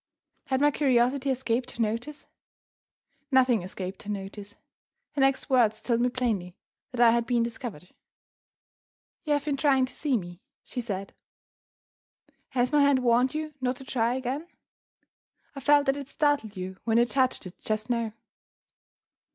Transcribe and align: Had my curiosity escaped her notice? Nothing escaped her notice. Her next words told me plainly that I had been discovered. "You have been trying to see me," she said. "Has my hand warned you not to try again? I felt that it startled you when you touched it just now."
Had 0.47 0.61
my 0.61 0.71
curiosity 0.71 1.29
escaped 1.29 1.69
her 1.69 1.81
notice? 1.83 2.25
Nothing 3.29 3.61
escaped 3.61 4.01
her 4.01 4.09
notice. 4.09 4.55
Her 5.11 5.21
next 5.21 5.47
words 5.47 5.79
told 5.79 6.01
me 6.01 6.09
plainly 6.09 6.55
that 6.89 6.99
I 6.99 7.11
had 7.11 7.27
been 7.27 7.43
discovered. 7.43 7.89
"You 9.25 9.33
have 9.33 9.45
been 9.45 9.57
trying 9.57 9.85
to 9.85 9.93
see 9.93 10.17
me," 10.17 10.41
she 10.63 10.81
said. 10.81 11.13
"Has 12.49 12.71
my 12.71 12.81
hand 12.81 13.03
warned 13.03 13.35
you 13.35 13.53
not 13.61 13.75
to 13.75 13.83
try 13.83 14.15
again? 14.15 14.47
I 15.55 15.59
felt 15.59 15.85
that 15.85 15.97
it 15.97 16.09
startled 16.09 16.57
you 16.57 16.77
when 16.83 16.97
you 16.97 17.05
touched 17.05 17.45
it 17.45 17.53
just 17.61 17.87
now." 17.87 18.11